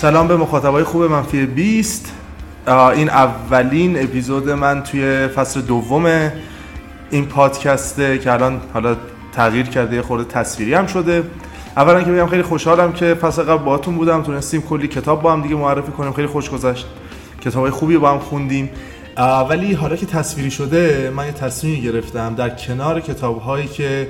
سلام 0.00 0.28
به 0.28 0.36
مخاطبای 0.36 0.84
خوب 0.84 1.02
منفی 1.02 1.46
20 1.46 2.12
این 2.68 3.10
اولین 3.10 4.02
اپیزود 4.02 4.50
من 4.50 4.82
توی 4.82 5.28
فصل 5.28 5.60
دوم 5.60 6.30
این 7.10 7.26
پادکسته 7.26 8.18
که 8.18 8.32
الان 8.32 8.60
حالا 8.74 8.96
تغییر 9.32 9.66
کرده 9.66 9.96
یه 9.96 10.02
خورده 10.02 10.24
تصویری 10.24 10.74
هم 10.74 10.86
شده. 10.86 11.22
اولا 11.76 12.02
که 12.02 12.12
بگم 12.12 12.26
خیلی 12.26 12.42
خوشحالم 12.42 12.92
که 12.92 13.14
فصل 13.14 13.42
قبل 13.42 13.64
باهاتون 13.64 13.94
بودم 13.94 14.22
تونستیم 14.22 14.62
کلی 14.62 14.88
کتاب 14.88 15.22
با 15.22 15.32
هم 15.32 15.42
دیگه 15.42 15.54
معرفی 15.54 15.92
کنیم. 15.92 16.12
خیلی 16.12 16.28
خوش 16.28 16.50
گذشت. 16.50 16.86
کتابای 17.40 17.70
خوبی 17.70 17.96
با 17.96 18.10
هم 18.10 18.18
خوندیم. 18.18 18.70
ولی 19.50 19.72
حالا 19.72 19.96
که 19.96 20.06
تصویری 20.06 20.50
شده 20.50 21.12
من 21.16 21.26
یه 21.26 21.32
تصمیمی 21.32 21.80
گرفتم 21.80 22.34
در 22.34 22.50
کنار 22.50 23.00
کتاب 23.00 23.40
هایی 23.40 23.66
که 23.66 24.08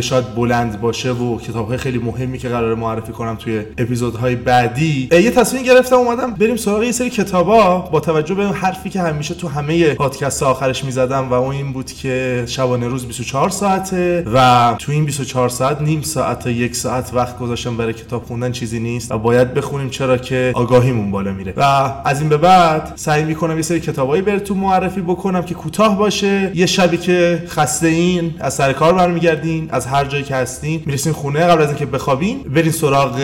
شاید 0.00 0.34
بلند 0.34 0.80
باشه 0.80 1.12
و 1.12 1.38
کتاب 1.38 1.68
های 1.68 1.76
خیلی 1.76 1.98
مهمی 1.98 2.38
که 2.38 2.48
قرار 2.48 2.74
معرفی 2.74 3.12
کنم 3.12 3.36
توی 3.36 3.62
اپیزودهای 3.78 4.36
بعدی. 4.36 5.08
یه 5.12 5.30
تصمیم 5.30 5.62
گرفتم 5.62 5.96
اومدم 5.96 6.34
بریم 6.34 6.56
سراغ 6.56 6.82
یه 6.82 6.92
سری 6.92 7.10
کتابا. 7.10 7.78
با 7.78 8.00
توجه 8.00 8.34
به 8.34 8.44
حرفی 8.44 8.90
که 8.90 9.00
همیشه 9.00 9.34
تو 9.34 9.48
همه 9.48 9.94
پادکست 9.94 10.42
آخرش 10.42 10.84
می‌زدم 10.84 11.30
و 11.30 11.32
اون 11.32 11.54
این 11.54 11.72
بود 11.72 11.92
که 11.92 12.44
شبانه 12.46 12.88
روز 12.88 13.06
24 13.06 13.50
ساعته 13.50 14.24
و 14.34 14.74
تو 14.78 14.92
این 14.92 15.04
24 15.04 15.48
ساعت 15.48 15.80
نیم 15.82 16.02
ساعت 16.02 16.38
تا 16.38 16.50
یک 16.50 16.76
ساعت 16.76 17.10
وقت 17.14 17.38
گذاشتم 17.38 17.76
برای 17.76 17.92
کتاب 17.92 18.24
خوندن 18.24 18.52
چیزی 18.52 18.80
نیست 18.80 19.12
و 19.12 19.18
باید 19.18 19.54
بخونیم 19.54 19.90
چرا 19.90 20.16
که 20.16 20.52
آگاهیمون 20.54 21.10
بالا 21.10 21.32
میره. 21.32 21.54
و 21.56 21.92
از 22.04 22.20
این 22.20 22.28
به 22.28 22.36
بعد 22.36 22.92
سعی 22.96 23.24
می‌کنم 23.24 23.56
یه 23.56 23.62
سری 23.62 23.80
کتابایی 23.80 24.22
براتون 24.22 24.56
معرفی 24.56 25.00
بکنم 25.00 25.42
که 25.42 25.54
کوتاه 25.54 25.98
باشه. 25.98 26.52
یه 26.54 26.66
شبی 26.66 26.96
که 26.96 27.42
خسته 27.48 27.86
این 27.86 28.34
از 28.40 28.54
سر 28.54 28.72
کار 28.72 28.92
برمیگردین 28.92 29.68
هر 29.86 30.04
جایی 30.04 30.24
که 30.24 30.34
هستین 30.34 30.82
می‌رسین 30.86 31.12
خونه 31.12 31.40
قبل 31.46 31.62
از 31.62 31.68
اینکه 31.68 31.86
بخوابین 31.86 32.38
برین 32.54 32.72
سراغ 32.72 33.16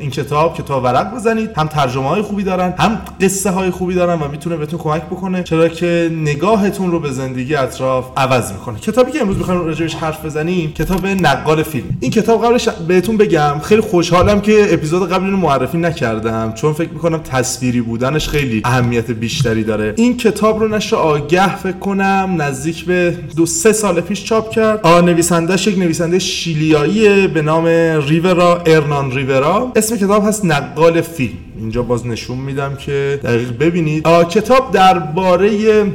این 0.00 0.10
کتاب 0.10 0.58
کتاب 0.58 0.84
ورق 0.84 1.14
بزنید. 1.14 1.50
هم 1.56 1.66
ترجمه 1.66 2.08
های 2.08 2.22
خوبی 2.22 2.42
دارن 2.42 2.74
هم 2.78 2.98
قصه 3.20 3.50
های 3.50 3.70
خوبی 3.70 3.94
دارن 3.94 4.18
و 4.22 4.28
می‌تونه 4.28 4.56
بهتون 4.56 4.78
کمک 4.78 5.02
بکنه. 5.02 5.42
چرا 5.42 5.68
که 5.68 6.10
نگاهتون 6.14 6.90
رو 6.90 7.00
به 7.00 7.10
زندگی 7.10 7.54
اطراف 7.54 8.04
عوض 8.16 8.52
می‌کنه. 8.52 8.78
کتابی 8.78 9.12
که 9.12 9.20
امروز 9.20 9.36
می‌خوایم 9.36 9.66
راجعش 9.66 9.94
حرف 9.94 10.24
بزنیم 10.24 10.72
کتاب 10.72 11.06
نقال 11.06 11.62
فیلم. 11.62 11.86
این 12.00 12.10
کتاب 12.10 12.44
قبلش 12.44 12.68
بهتون 12.68 13.16
بگم 13.16 13.58
خیلی 13.62 13.80
خوشحالم 13.80 14.40
که 14.40 14.66
اپیزود 14.70 15.12
قبل 15.12 15.24
اینو 15.24 15.36
معرفی 15.36 15.78
نکردم 15.78 16.52
چون 16.52 16.72
فکر 16.72 16.90
می‌کنم 16.90 17.18
تصویری 17.18 17.80
بودنش 17.80 18.28
خیلی 18.28 18.62
اهمیت 18.64 19.10
بیشتری 19.10 19.64
داره. 19.64 19.94
این 19.96 20.16
کتاب 20.16 20.60
رو 20.60 20.68
نشر 20.68 20.96
آگه 20.96 21.56
فکر 21.56 21.78
کنم 21.78 22.34
نزدیک 22.38 22.84
به 22.84 23.18
دو 23.36 23.46
سه 23.46 23.72
سال 23.72 24.00
پیش 24.00 24.24
چاپ 24.24 24.50
کرد. 24.50 24.80
آ 24.82 25.00
نویسندهش 25.00 25.66
یک 25.66 25.78
نویسنده 25.90 26.18
شیلیایی 26.18 27.26
به 27.26 27.42
نام 27.42 27.66
ریورا 28.08 28.62
ارنان 28.66 29.10
ریورا. 29.12 29.72
اسم 29.76 29.96
کتاب 29.96 30.26
هست 30.26 30.44
نقال 30.44 31.00
فیلم. 31.00 31.49
اینجا 31.60 31.82
باز 31.82 32.06
نشون 32.06 32.38
میدم 32.38 32.76
که 32.76 33.20
دقیق 33.22 33.58
ببینید. 33.58 34.06
کتاب 34.30 34.72
درباره 34.72 35.50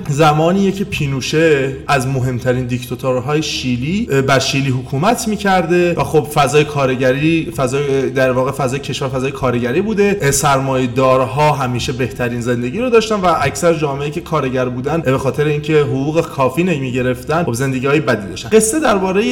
زمانیه 0.09 0.71
که 0.71 0.83
پینوشه 0.83 1.75
از 1.87 2.07
مهمترین 2.07 2.65
دیکتاتورهای 2.65 3.43
شیلی 3.43 4.05
بر 4.27 4.39
شیلی 4.39 4.69
حکومت 4.69 5.27
می‌کرده 5.27 5.93
و 5.93 6.03
خب 6.03 6.27
فضای 6.33 6.63
کارگری 6.63 7.51
فضای 7.57 8.09
در 8.09 8.31
واقع 8.31 8.51
فضای 8.51 8.79
کشور 8.79 9.07
فضای 9.07 9.31
کارگری 9.31 9.81
بوده. 9.81 10.31
سرمایه 10.31 10.87
دارها 10.87 11.51
همیشه 11.51 11.91
بهترین 11.91 12.41
زندگی 12.41 12.79
رو 12.79 12.89
داشتن 12.89 13.15
و 13.15 13.35
اکثر 13.41 13.73
جامعه 13.73 14.09
که 14.09 14.21
کارگر 14.21 14.69
بودن 14.69 15.01
به 15.01 15.17
خاطر 15.17 15.45
اینکه 15.45 15.79
حقوق 15.79 16.21
کافی 16.21 16.63
نمی‌گرفتن 16.63 17.43
خب 17.43 17.53
زندگی 17.53 17.87
های 17.87 17.99
بدی 17.99 18.27
داشتن. 18.27 18.49
قصه 18.49 18.79
درباره 18.79 19.25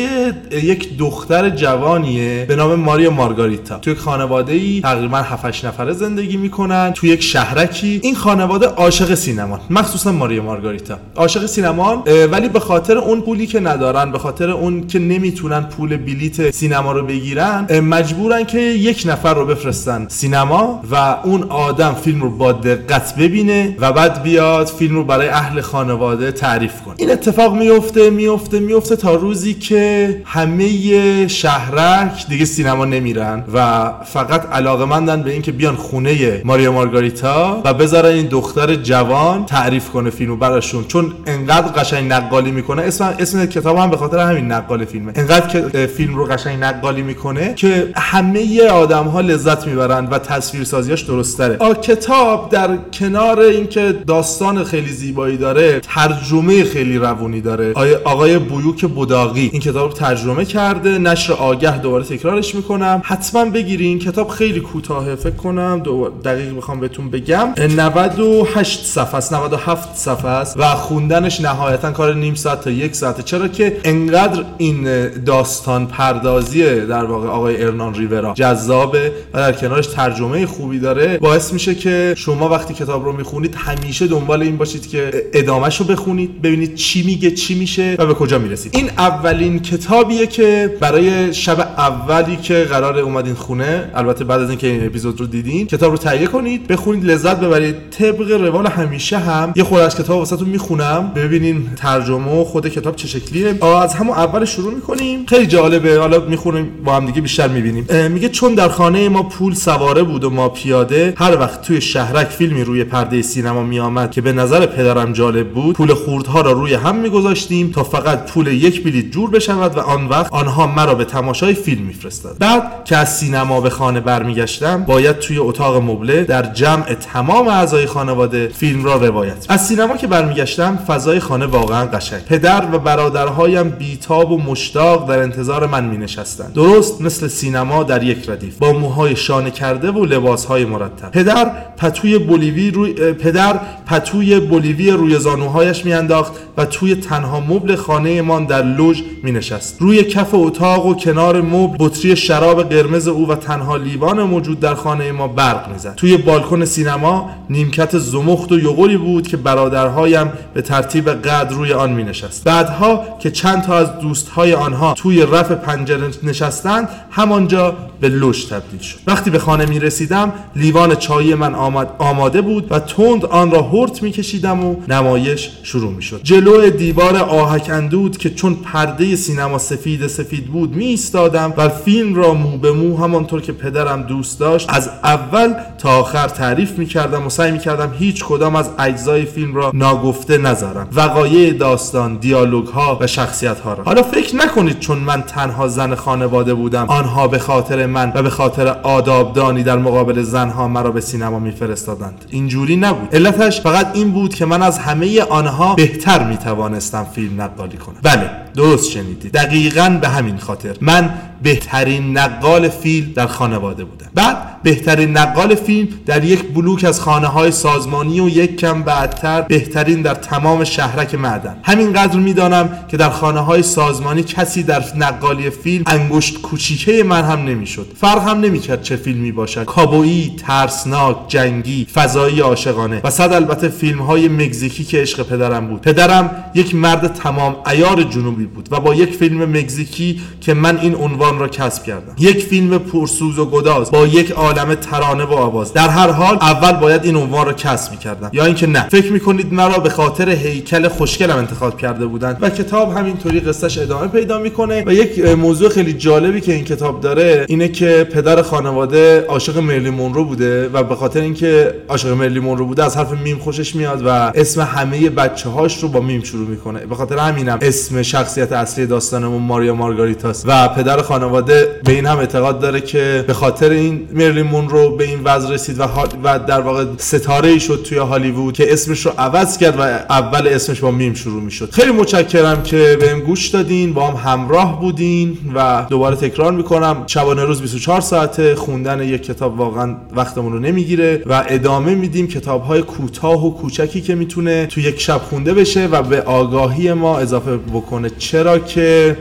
یک 0.52 0.98
دختر 0.98 1.50
جوانیه 1.50 2.46
به 2.48 2.56
نام 2.56 2.76
ماریا 2.76 3.10
مارگاریتا. 3.10 3.80
توی 3.80 3.96
خانواده 3.96 4.54
ای 4.54 4.82
تقریبا 4.82 5.18
7 5.18 5.66
نفره 5.66 5.94
زندگی 5.94 6.23
زندگی 6.24 6.38
می‌کنن 6.38 6.92
تو 6.94 7.08
یک 7.08 7.22
شهرکی. 7.24 8.00
این 8.04 8.16
خانواده 8.16 8.68
عاشق 8.68 9.14
سینما 9.14 9.60
مخصوصا 9.70 10.12
ماریا 10.12 10.44
مارگاریتا. 10.44 10.98
عاشق 11.16 11.46
سینما 11.46 12.04
ولی 12.32 12.50
به 12.50 12.60
خاطر 12.60 12.98
اون 12.98 13.22
پولی 13.22 13.48
که 13.48 13.60
ندارن 13.60 14.12
به 14.12 14.20
خاطر 14.20 14.50
اون 14.50 14.88
که 14.88 15.00
نمی‌تونن 15.00 15.62
پول 15.62 15.98
بلیت 15.98 16.52
سینما 16.52 16.92
رو 16.92 17.06
بگیرن 17.06 17.80
مجبورن 17.80 18.44
که 18.44 18.60
یک 18.60 19.04
نفر 19.06 19.34
رو 19.34 19.46
بفرستن 19.46 20.06
سینما 20.10 20.84
و 20.92 21.18
اون 21.24 21.44
آدم 21.44 21.94
فیلم 21.94 22.22
رو 22.22 22.30
با 22.30 22.52
دقت 22.52 23.16
ببینه 23.16 23.76
و 23.80 23.92
بعد 23.92 24.24
بیاد 24.24 24.68
فیلم 24.68 24.96
رو 24.96 25.04
برای 25.04 25.28
اهل 25.28 25.62
خانواده 25.62 26.32
تعریف 26.32 26.82
کنه. 26.82 26.96
این 26.98 27.12
اتفاق 27.12 27.56
میفته 27.56 28.10
میفته 28.10 28.60
میفته 28.60 28.96
تا 28.96 29.16
روزی 29.16 29.54
که 29.54 30.22
همه 30.26 31.28
شهرک 31.28 32.28
دیگه 32.28 32.46
سینما 32.46 32.86
نمیرن 32.86 33.44
و 33.54 33.92
فقط 34.06 34.46
علاقمندن 34.52 35.24
به 35.24 35.32
اینکه 35.32 35.52
بیان 35.52 35.76
خونه 35.76 36.13
ماریا 36.46 36.72
مارگاریتا 36.72 37.62
و 37.66 37.74
بذارن 37.74 38.10
این 38.10 38.28
دختر 38.28 38.76
جوان 38.76 39.46
تعریف 39.46 39.90
کنه 39.90 40.10
فیلمو 40.10 40.36
براشون. 40.36 40.86
چون 40.88 41.14
انقدر 41.26 41.68
قشنگ 41.68 42.14
نقالی 42.14 42.52
می‌کنه. 42.52 42.82
اسم 42.82 43.16
اسم 43.20 43.46
کتاب 43.46 43.78
هم 43.78 43.90
به 43.90 43.98
خاطر 43.98 44.18
همین 44.20 44.52
نقال 44.52 44.86
فیلمه. 44.86 45.14
انقدر 45.16 45.48
که 45.48 45.88
فیلم 45.88 46.16
رو 46.16 46.26
قشنگ 46.26 46.64
نقالی 46.64 47.02
می‌کنه 47.02 47.54
که 47.54 47.92
همه 47.96 48.68
آدم 48.68 49.04
ها 49.04 49.22
لذت 49.22 49.68
می‌برن 49.68 50.06
و 50.06 50.20
تصویر 50.20 50.64
سازیاش 50.64 51.02
درست 51.02 51.38
تره 51.38 51.58
کتاب 51.74 52.50
در 52.50 52.78
کنار 52.94 53.40
اینکه 53.40 53.96
داستان 54.08 54.64
خیلی 54.64 54.90
زیبایی 54.90 55.38
داره 55.38 55.80
ترجمه 55.80 56.64
خیلی 56.64 56.98
روونی 56.98 57.42
داره. 57.42 57.74
آقای 58.04 58.40
بویوک 58.40 58.86
بوداقی 58.86 59.50
این 59.54 59.62
کتاب 59.62 59.90
رو 59.90 59.94
ترجمه 59.96 60.46
کرده 60.46 60.98
نشر 60.98 61.34
آگه 61.34 61.78
دوباره 61.78 62.04
تکرارش 62.04 62.56
می‌کنم. 62.56 63.02
حتما 63.06 63.46
بگیرین. 63.46 64.00
کتاب 64.00 64.28
خیلی 64.28 64.60
کوتاهه 64.60 65.16
فکر 65.16 65.36
کنم 65.36 65.82
دقیق 66.10 66.54
می‌خوام 66.54 66.80
بهتون 66.80 67.10
بگم. 67.10 67.48
98 67.58 68.86
صفحه 68.86 69.16
است 69.16 69.34
97 69.34 69.98
صفحه 69.98 70.30
است 70.30 70.58
و 70.58 70.64
خوندنش 70.64 71.42
نهایتا 71.42 71.92
کار 71.92 72.16
نیم 72.16 72.36
ساعت 72.36 72.62
تا 72.62 72.70
یک 72.72 72.96
ساعته. 72.96 73.24
چرا 73.24 73.48
که 73.48 73.78
انقدر 73.84 74.44
این 74.58 75.08
داستان 75.10 75.88
پردازی 75.88 76.64
در 76.86 77.06
واقع 77.06 77.28
آقای 77.28 77.64
ارنان 77.64 77.96
ریورا. 77.96 78.34
جذابه 78.34 79.12
و 79.34 79.38
در 79.38 79.52
کنارش 79.52 79.88
ترجمه 79.88 80.46
خوبی 80.46 80.80
داره. 80.80 81.18
باعث 81.18 81.54
میشه 81.54 81.76
که 81.76 82.14
شما 82.18 82.50
وقتی 82.50 82.74
کتاب 82.74 83.06
رو 83.06 83.14
می‌خونید 83.14 83.56
همیشه 83.56 84.08
دنبال 84.08 84.42
این 84.42 84.58
باشید 84.58 84.90
که 84.90 85.12
ادامهش 85.34 85.78
رو 85.78 85.86
بخونید 85.86 86.42
ببینید 86.42 86.76
چی 86.76 87.04
میگه 87.04 87.32
چی 87.32 87.60
میشه 87.60 87.96
و 88.00 88.06
به 88.06 88.14
کجا 88.14 88.40
می‌رسید. 88.40 88.76
این 88.76 88.90
اولین 88.98 89.60
کتابیه 89.60 90.28
که 90.28 90.78
برای 90.80 91.34
شب 91.34 91.60
اولی 91.60 92.36
که 92.36 92.64
قرار 92.64 93.00
اومدین 93.00 93.34
خونه 93.34 93.92
البته 93.96 94.24
بعد 94.24 94.42
از 94.42 94.50
اینکه 94.50 94.68
این 94.68 94.86
اپیزود 94.86 95.20
رو 95.20 95.26
دیدین 95.26 95.68
کتاب 95.68 95.93
رو 95.94 96.00
تهیه 96.00 96.28
کنید 96.28 96.68
بخونید 96.68 97.06
لذت 97.06 97.40
ببرید. 97.40 97.76
طبق 97.90 98.32
روال 98.32 98.68
همیشه 98.68 99.18
هم 99.18 99.54
یه 99.56 99.64
خورده 99.64 99.86
از 99.86 99.96
کتاب 99.96 100.18
واسهتون 100.18 100.50
می‌خونم. 100.50 101.12
ببینین 101.16 101.70
ترجمه 101.78 102.42
و 102.42 102.44
خود 102.44 102.68
کتاب 102.68 102.96
چه 102.96 103.08
شکلیه. 103.08 103.66
از 103.66 103.94
همون 103.94 104.18
اول 104.18 104.46
شروع 104.46 104.74
می‌کنیم. 104.74 105.26
خیلی 105.26 105.48
جالبه. 105.48 106.00
حالا 106.00 106.20
می‌خونیم 106.20 106.72
با 106.86 106.96
هم 106.96 107.06
دیگه 107.06 107.22
بیشتر 107.22 107.48
می‌بینیم. 107.48 108.12
میگه 108.12 108.30
چون 108.30 108.54
در 108.54 108.70
خانه 108.70 109.10
ما 109.10 109.24
پول 109.24 109.54
سواره 109.54 110.04
بود 110.04 110.24
و 110.24 110.30
ما 110.30 110.50
پیاده 110.50 111.14
هر 111.18 111.40
وقت 111.40 111.62
توی 111.62 111.82
شهرک 111.82 112.28
فیلمی 112.28 112.64
روی 112.64 112.84
پرده 112.84 113.22
سینما 113.22 113.64
میآمد 113.64 114.12
که 114.12 114.22
به 114.22 114.34
نظر 114.34 114.66
پدرم 114.66 115.14
جالب 115.14 115.50
بود 115.50 115.76
پول 115.76 115.94
خوردها 115.94 116.42
را 116.42 116.52
روی 116.52 116.74
هم 116.74 116.96
میگذاشتیم 116.96 117.72
تا 117.72 117.84
فقط 117.84 118.32
پول 118.32 118.48
یک 118.48 118.84
بلیط 118.84 119.12
جور 119.12 119.30
بشود 119.30 119.78
و 119.78 119.80
آن 119.80 120.08
وقت 120.08 120.34
آنها 120.34 120.68
مرا 120.68 120.96
به 120.96 121.06
تماشای 121.06 121.54
فیلم 121.54 121.86
میفرستاد 121.86 122.38
بعد 122.40 122.86
که 122.86 122.98
از 122.98 123.18
سینما 123.18 123.62
به 123.62 123.70
خانه 123.70 124.00
برمیگشتم 124.00 124.84
باید 124.84 125.20
توی 125.20 125.38
اتاق 125.38 125.83
مبله 125.84 126.24
در 126.24 126.42
جمع 126.42 126.94
تمام 126.94 127.48
اعضای 127.48 127.86
خانواده 127.86 128.48
فیلم 128.48 128.86
را 128.86 128.96
روایت 128.96 129.46
از 129.50 129.68
سینما 129.68 129.98
که 129.98 130.08
برمیگشتم 130.08 130.80
فضای 130.88 131.20
خانه 131.20 131.46
واقعا 131.46 131.86
قشنگ. 131.86 132.26
پدر 132.26 132.68
و 132.72 132.80
برادرهایم 132.80 133.70
بیتاب 133.70 134.32
و 134.32 134.38
مشتاق 134.38 135.10
در 135.10 135.20
انتظار 135.20 135.68
من 135.68 135.86
می 135.86 135.98
نشستند 135.98 136.54
درست 136.54 137.02
مثل 137.02 137.28
سینما 137.28 137.84
در 137.84 138.04
یک 138.04 138.30
ردیف. 138.30 138.58
با 138.58 138.74
موهای 138.74 139.16
شانه 139.16 139.52
کرده 139.52 139.92
و 139.92 140.06
لباسهای 140.06 140.66
مرتب. 140.66 141.12
پدر 141.12 141.52
پتوی 141.78 142.18
بولیوی 142.18 142.72
روی 142.72 142.94
پدر 142.94 143.60
پتوی 143.86 144.40
بولیوی 144.40 144.92
روی 144.92 145.20
زانوهایش 145.20 145.86
میانداخت 145.86 146.34
و 146.58 146.66
توی 146.66 146.96
تنها 146.96 147.40
مبل 147.40 147.76
خانه 147.76 148.22
من 148.22 148.46
در 148.46 148.62
لوژ 148.62 149.02
می 149.24 149.32
نشست 149.32 149.78
روی 149.80 150.04
کف 150.04 150.30
اتاق 150.34 150.86
و 150.86 150.94
کنار 150.94 151.42
مبل 151.42 151.78
بطری 151.80 152.16
شراب 152.16 152.64
قرمز 152.70 153.08
او 153.08 153.28
و 153.28 153.36
تنها 153.36 153.78
لیوان 153.78 154.24
موجود 154.24 154.60
در 154.60 154.74
خانه 154.74 155.12
ما 155.12 155.28
برق 155.28 155.72
می‌زد. 155.74 155.96
توی 155.96 156.18
بالکن 156.18 156.66
سینما 156.66 157.30
نیمکت 157.50 157.98
زمخت 157.98 158.52
و 158.52 158.60
یغولی 158.60 158.98
بود 158.98 159.28
که 159.28 159.38
برادرهایم 159.38 160.32
به 160.54 160.62
ترتیب 160.62 161.10
قد 161.10 161.52
روی 161.52 161.74
آن 161.74 161.94
می 161.94 162.04
نشست 162.04 162.44
بعدها 162.44 163.04
که 163.20 163.32
چند 163.32 163.64
تا 163.64 163.78
از 163.78 164.00
دوستهای 164.00 164.54
آنها 164.54 164.94
توی 164.94 165.22
رف 165.22 165.52
پنجره 165.52 166.10
نشستند 166.24 166.90
همانجا 167.12 167.76
به 168.04 168.10
لوش 168.10 168.46
تبدیل 168.46 168.80
شد. 168.80 168.98
وقتی 169.08 169.30
به 169.30 169.40
خانه 169.40 169.66
می 169.66 169.80
رسیدم 169.80 170.34
لیوان 170.56 170.96
چای 170.96 171.36
من 171.36 171.56
آمد 171.56 171.90
آماده 172.00 172.42
بود 172.42 172.68
و 172.72 172.80
تند 172.80 173.26
آن 173.26 173.52
را 173.52 173.62
هرت 173.62 174.04
میکشیدم 174.04 174.64
و 174.66 174.76
نمایش 174.88 175.50
شروع 175.64 175.92
می‌شد 175.92 176.20
جلو 176.24 176.70
دیوار 176.70 177.18
آهک 177.18 177.70
اندود 177.70 178.18
که 178.18 178.30
چون 178.30 178.56
پرده 178.56 179.16
سینما 179.16 179.58
سفید 179.58 180.08
سفید 180.08 180.46
بود 180.46 180.76
می 180.76 180.86
ایستادم 180.86 181.54
و 181.58 181.70
فیلم 181.70 182.16
را 182.16 182.34
مو 182.34 182.58
به 182.58 182.72
مو 182.72 182.98
همانطور 182.98 183.42
که 183.42 183.52
پدرم 183.52 184.02
دوست 184.02 184.40
داشت 184.40 184.70
از 184.70 184.90
اول 185.04 185.54
تا 185.78 185.90
آخر 186.00 186.28
تعریف 186.28 186.72
می‌کردم 186.78 187.26
و 187.26 187.30
سعی 187.30 187.52
می‌کردم 187.52 187.94
هیچ 188.00 188.26
کدام 188.26 188.56
از 188.56 188.70
اجزای 188.80 189.26
فیلم 189.26 189.56
را 189.56 189.72
ناگفته 189.74 190.38
نذارم. 190.38 190.88
وقایع 190.94 191.54
داستان 191.54 192.18
دیالوگ 192.18 192.68
ها 192.68 192.98
و 193.02 193.08
شخصیت 193.08 193.60
ها 193.60 193.74
را. 193.74 193.84
حالا 193.84 194.04
فکر 194.04 194.36
نکنید 194.36 194.80
چون 194.80 194.98
من 194.98 195.22
تنها 195.22 195.68
زن 195.68 195.96
خانواده 195.96 196.54
بودم 196.54 196.86
آنها 196.90 197.28
به 197.28 197.40
خاطر 197.40 197.86
من 197.94 198.12
و 198.16 198.24
به 198.24 198.30
خاطر 198.30 198.68
آدابدانی 198.68 199.64
در 199.64 199.78
مقابل 199.78 200.22
زنها 200.22 200.68
مرا 200.68 200.92
به 200.92 201.02
سینما 201.02 201.40
میفرستادند. 201.40 202.26
اینجوری 202.30 202.76
نبود. 202.76 203.16
علتش 203.16 203.62
فقط 203.62 203.88
این 203.94 204.12
بود 204.12 204.36
که 204.36 204.46
من 204.46 204.62
از 204.64 204.80
همه 204.80 205.22
آنها 205.22 205.76
بهتر 205.76 206.28
می‌توانستم 206.28 207.08
فیلم 207.16 207.42
نقالی 207.42 207.78
کنم. 207.78 207.96
بله 208.04 208.30
درست 208.56 208.92
شنیدید. 208.92 209.32
دقیقا 209.32 210.00
به 210.02 210.08
همین 210.08 210.38
خاطر. 210.38 210.76
من 210.82 211.14
بهترین 211.44 212.18
نقال 212.18 212.70
فیلم 212.70 213.12
در 213.16 213.28
خانواده 213.28 213.84
بودم. 213.84 214.08
بعد 214.14 214.38
بهترین 214.64 215.18
نقال 215.18 215.56
فیلم 215.56 215.88
در 216.06 216.24
یک 216.24 216.44
بلوک 216.44 216.84
از 216.84 217.02
خانه 217.02 217.28
های 217.28 217.52
سازمانی 217.52 218.20
و 218.20 218.30
یک 218.30 218.58
کم 218.58 218.84
بعدتر 218.84 219.42
بهترین 219.42 220.02
در 220.02 220.14
تمام 220.14 220.64
شهرک 220.64 221.16
معدن 221.16 221.58
همینقدر 221.64 222.20
می‌دانم 222.20 222.70
که 222.88 222.98
در 222.98 223.10
خانه 223.10 223.40
های 223.40 223.64
سازمانی 223.64 224.24
کسی 224.24 224.64
در 224.64 224.84
نقالی 224.96 225.50
فیلم 225.50 225.84
انگشت 225.88 226.42
کوچیکه 226.42 227.04
من 227.04 227.24
هم 227.24 227.40
نمی‌شد. 227.40 227.88
فرق 228.02 228.28
هم 228.28 228.40
نمی‌کرد 228.40 228.82
چه 228.82 228.96
فیلمی 228.96 229.32
باشد 229.32 229.66
کابویی 229.66 230.36
ترسناک 230.48 231.18
جنگی 231.28 231.88
فضایی 231.94 232.40
عاشقانه 232.40 233.02
و 233.04 233.10
صد 233.10 233.34
البته 233.34 233.70
فیلم 233.70 234.00
های 234.00 234.28
مکزیکی 234.28 234.84
که 234.84 235.02
عشق 235.02 235.28
پدرم 235.28 235.68
بود. 235.68 235.82
پدرم 235.82 236.44
یک 236.56 236.76
مرد 236.76 237.14
تمام 237.14 237.56
ایار 237.72 238.04
جنوبی 238.04 238.46
بود 238.46 238.68
و 238.72 238.80
با 238.80 238.96
یک 238.96 239.16
فیلم 239.16 239.58
مکزیکی 239.58 240.22
که 240.42 240.54
من 240.54 240.80
این 240.80 240.96
عنوان 240.96 241.40
را 241.40 241.48
کسب 241.48 241.84
کردم. 241.84 242.16
یک 242.20 242.44
فیلم 242.44 242.78
پرسوز 242.78 243.40
و 243.40 243.46
گداز 243.46 243.92
با 243.92 244.08
یک 244.08 244.34
عالم 244.60 244.76
ترانه 244.76 245.24
و 245.24 245.34
آواز. 245.34 245.74
در 245.74 245.90
هر 245.90 246.12
حال 246.12 246.36
اول 246.36 246.72
باید 246.72 247.06
این 247.06 247.16
عنوان 247.16 247.46
را 247.46 247.54
کسب 247.54 248.00
کردم 248.00 248.30
یا 248.34 248.46
اینکه 248.46 248.68
نه. 248.68 248.90
فکر 248.90 249.12
می‌کنید 249.12 249.54
مرا 249.54 249.78
به 249.78 249.90
خاطر 249.90 250.30
هیکل 250.30 250.88
خوشگلم 250.88 251.38
انتخاب 251.38 251.78
کرده 251.78 252.06
بودند 252.06 252.38
و 252.42 252.50
کتاب 252.50 252.98
همینطوری 252.98 253.40
قصهش 253.40 253.78
ادامه 253.78 254.08
پیدا 254.08 254.40
می‌کنه 254.40 254.84
و 254.86 254.94
یک 254.94 255.26
موضوع 255.26 255.70
خیلی 255.70 255.94
جالبی 255.94 256.42
که 256.42 256.54
این 256.54 256.66
کتاب 256.66 257.02
داره 257.02 257.46
اینه 257.50 257.68
که 257.68 258.08
پدر 258.14 258.42
خانواده 258.42 259.26
عاشق 259.28 259.58
مرلین 259.58 259.90
مونرو 259.90 260.26
بوده 260.26 260.70
و 260.70 260.84
به 260.84 260.96
خاطر 260.96 261.22
اینکه 261.22 261.74
عاشق 261.90 262.10
مرلین 262.10 262.40
مونرو 262.40 262.66
بوده 262.66 262.84
از 262.84 262.98
حرف 262.98 263.12
میم 263.12 263.38
خوشش 263.40 263.76
میاد 263.76 264.02
و 264.06 264.10
اسم 264.36 264.62
همه 264.62 265.10
بچه 265.10 265.50
هاش 265.50 265.84
رو 265.84 265.90
با 265.90 266.00
میم 266.00 266.24
شروع 266.24 266.48
می‌کنه. 266.48 266.80
به 266.80 266.96
خاطر 266.96 267.18
همینم 267.18 267.58
اسم 267.62 268.02
شخصیت 268.02 268.52
اصلی 268.52 268.86
داستانمون 268.86 269.42
ماریا 269.42 269.76
مارگاریتاس 269.76 270.44
و 270.46 270.68
پدر 270.68 271.02
خانواده 271.02 271.80
به 271.84 271.92
این 271.92 272.06
هم 272.06 272.18
اعتقاد 272.18 272.60
داره 272.60 272.82
که 272.82 273.24
به 273.28 273.34
خاطر 273.34 273.70
این 273.70 274.08
مرلین 274.14 274.43
مونرو 274.44 274.96
به 274.96 275.04
این 275.04 275.20
وضع 275.24 275.54
رسید 275.54 275.80
و, 275.80 275.84
و 276.24 276.40
در 276.40 276.62
واقع 276.62 276.86
ستاره 276.98 277.50
ای 277.50 277.60
شد 277.60 277.86
توی 277.90 277.98
هالیوود 277.98 278.54
که 278.54 278.74
اسمش 278.74 279.06
رو 279.06 279.12
عوض 279.18 279.58
کرد 279.58 279.80
و 279.80 279.82
اول 279.82 280.48
اسمش 280.48 280.80
با 280.80 280.92
میم 280.92 281.14
شروع 281.14 281.42
می‌شد. 281.42 281.72
خیلی 281.72 281.92
متشکرم 281.92 282.64
که 282.64 282.98
بهم 283.02 283.20
گوش 283.20 283.48
دادین. 283.48 283.94
با 283.94 284.08
هم 284.08 284.32
همراه 284.32 284.82
بودین 284.82 285.38
و 285.56 285.86
دوباره 285.90 286.16
تکرار 286.16 286.52
می‌کنم. 286.52 287.04
شبانه 287.08 287.44
روز 287.44 287.62
24 287.62 288.02
ساعته. 288.02 288.56
خوندن 288.56 289.02
یک 289.02 289.24
کتاب 289.24 289.60
واقعا 289.60 289.96
وقتمون 290.16 290.54
رو 290.54 290.60
نمی‌گیره 290.60 291.24
و 291.26 291.44
ادامه 291.48 291.96
میدیم 291.96 292.28
کتاب 292.28 292.64
های 292.64 292.82
کوتاه 292.82 293.46
و 293.46 293.54
کوچکی 293.54 294.02
که 294.02 294.16
می‌تونه 294.16 294.66
تو 294.66 294.80
یک 294.80 295.02
شب 295.02 295.22
خونده 295.30 295.54
بشه 295.54 295.88
و 295.88 296.02
به 296.02 296.22
آگاهی 296.22 296.94
ما 296.94 297.20
اضافه 297.20 297.58
بکنه. 297.58 298.10
چرا 298.18 298.60
که 298.60 299.18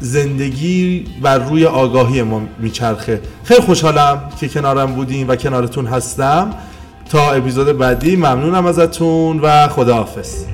زندگی 0.00 1.06
بر 1.22 1.38
روی 1.38 1.66
آگاهی 1.66 2.22
ما 2.22 2.42
میچرخه. 2.58 3.20
خیلی 3.44 3.60
خوشحالم 3.60 4.22
که 4.40 4.48
کنارم 4.48 4.94
بودیم 4.94 5.28
و 5.28 5.36
کنارتون 5.36 5.86
هستم. 5.86 6.54
تا 7.10 7.32
اپیزود 7.32 7.78
بعدی 7.78 8.16
ممنونم 8.16 8.66
ازتون 8.66 9.40
و 9.40 9.68
خداحافظ. 9.68 10.44